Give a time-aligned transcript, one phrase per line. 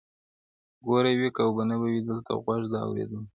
[0.85, 3.23] ګوره وي او که به نه وي دلته غوږ د اورېدلو-